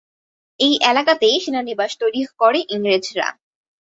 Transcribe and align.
এই 0.59 0.73
এলাকাতেই 0.83 1.35
সেনানিবাস 1.39 1.91
তৈরি 2.01 2.21
করে 2.39 2.59
ইংরেজরা। 2.69 3.27